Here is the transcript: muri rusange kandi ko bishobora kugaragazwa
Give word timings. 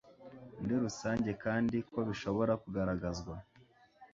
muri 0.59 0.75
rusange 0.83 1.29
kandi 1.43 1.77
ko 1.91 1.99
bishobora 2.07 2.53
kugaragazwa 2.63 3.35